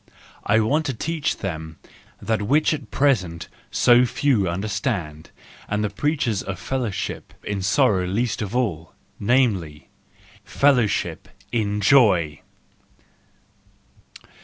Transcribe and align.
I 0.47 0.59
want 0.61 0.87
to 0.87 0.95
teach 0.95 1.37
them 1.37 1.77
that 2.19 2.41
which 2.41 2.73
at 2.73 2.89
present 2.89 3.47
so 3.69 4.03
few 4.03 4.49
understand, 4.49 5.29
and 5.69 5.83
the 5.83 5.91
preachers 5.91 6.41
of 6.41 6.57
fellowship 6.57 7.35
in 7.43 7.61
sorrow 7.61 8.07
least 8.07 8.41
of 8.41 8.55
all:_ 8.55 8.95
namel 9.23 9.61
y, 9.61 9.87
fellowship 10.43 11.29
in 11.51 11.81
joy 11.81 12.41